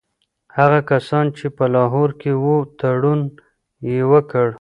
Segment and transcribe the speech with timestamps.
[0.57, 3.21] هغه کسان چي په لاهور کي وو تړون
[3.89, 4.47] یې وکړ.